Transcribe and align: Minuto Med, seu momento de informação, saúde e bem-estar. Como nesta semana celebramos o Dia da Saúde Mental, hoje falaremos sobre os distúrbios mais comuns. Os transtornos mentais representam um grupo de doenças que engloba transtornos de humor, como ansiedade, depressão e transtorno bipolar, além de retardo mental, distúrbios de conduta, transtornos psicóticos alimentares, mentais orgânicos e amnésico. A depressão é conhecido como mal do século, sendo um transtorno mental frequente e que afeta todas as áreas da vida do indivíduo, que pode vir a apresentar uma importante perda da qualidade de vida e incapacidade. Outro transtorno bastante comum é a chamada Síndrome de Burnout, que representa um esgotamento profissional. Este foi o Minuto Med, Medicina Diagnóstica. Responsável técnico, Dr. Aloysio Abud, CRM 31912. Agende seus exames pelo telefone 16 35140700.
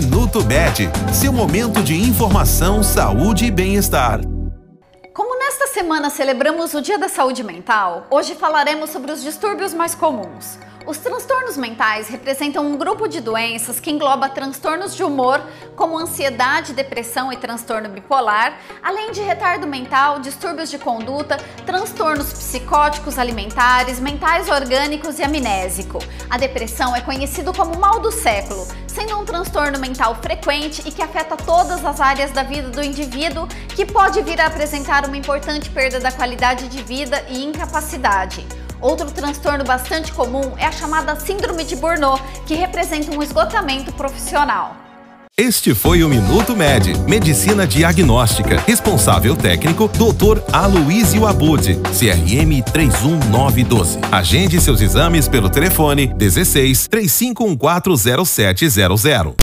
Minuto 0.00 0.44
Med, 0.44 0.88
seu 1.12 1.32
momento 1.32 1.82
de 1.82 1.92
informação, 1.92 2.84
saúde 2.84 3.46
e 3.46 3.50
bem-estar. 3.50 4.20
Como 5.12 5.36
nesta 5.36 5.66
semana 5.66 6.08
celebramos 6.08 6.72
o 6.72 6.80
Dia 6.80 6.96
da 6.96 7.08
Saúde 7.08 7.42
Mental, 7.42 8.06
hoje 8.08 8.36
falaremos 8.36 8.90
sobre 8.90 9.10
os 9.10 9.20
distúrbios 9.20 9.74
mais 9.74 9.96
comuns. 9.96 10.56
Os 10.88 10.96
transtornos 10.96 11.58
mentais 11.58 12.08
representam 12.08 12.66
um 12.66 12.78
grupo 12.78 13.06
de 13.06 13.20
doenças 13.20 13.78
que 13.78 13.90
engloba 13.90 14.26
transtornos 14.30 14.96
de 14.96 15.04
humor, 15.04 15.38
como 15.76 15.98
ansiedade, 15.98 16.72
depressão 16.72 17.30
e 17.30 17.36
transtorno 17.36 17.90
bipolar, 17.90 18.58
além 18.82 19.12
de 19.12 19.20
retardo 19.20 19.66
mental, 19.66 20.18
distúrbios 20.18 20.70
de 20.70 20.78
conduta, 20.78 21.36
transtornos 21.66 22.32
psicóticos 22.32 23.18
alimentares, 23.18 24.00
mentais 24.00 24.48
orgânicos 24.48 25.18
e 25.18 25.22
amnésico. 25.22 25.98
A 26.30 26.38
depressão 26.38 26.96
é 26.96 27.02
conhecido 27.02 27.52
como 27.52 27.78
mal 27.78 28.00
do 28.00 28.10
século, 28.10 28.66
sendo 28.86 29.18
um 29.18 29.26
transtorno 29.26 29.78
mental 29.78 30.14
frequente 30.14 30.82
e 30.88 30.90
que 30.90 31.02
afeta 31.02 31.36
todas 31.36 31.84
as 31.84 32.00
áreas 32.00 32.30
da 32.30 32.42
vida 32.42 32.70
do 32.70 32.82
indivíduo, 32.82 33.46
que 33.76 33.84
pode 33.84 34.22
vir 34.22 34.40
a 34.40 34.46
apresentar 34.46 35.04
uma 35.04 35.18
importante 35.18 35.68
perda 35.68 36.00
da 36.00 36.10
qualidade 36.10 36.66
de 36.66 36.82
vida 36.82 37.22
e 37.28 37.44
incapacidade. 37.44 38.46
Outro 38.80 39.10
transtorno 39.10 39.64
bastante 39.64 40.12
comum 40.12 40.52
é 40.56 40.66
a 40.66 40.72
chamada 40.72 41.16
Síndrome 41.16 41.64
de 41.64 41.76
Burnout, 41.76 42.22
que 42.46 42.54
representa 42.54 43.16
um 43.16 43.22
esgotamento 43.22 43.92
profissional. 43.92 44.88
Este 45.40 45.72
foi 45.72 46.02
o 46.02 46.08
Minuto 46.08 46.56
Med, 46.56 46.98
Medicina 47.08 47.64
Diagnóstica. 47.64 48.60
Responsável 48.66 49.36
técnico, 49.36 49.88
Dr. 49.88 50.42
Aloysio 50.52 51.28
Abud, 51.28 51.78
CRM 51.96 52.60
31912. 52.72 54.00
Agende 54.10 54.60
seus 54.60 54.80
exames 54.80 55.28
pelo 55.28 55.48
telefone 55.48 56.08
16 56.08 56.88
35140700. 56.88 59.36